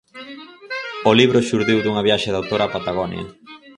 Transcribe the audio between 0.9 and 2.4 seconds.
O libro xurdiu dunha viaxe da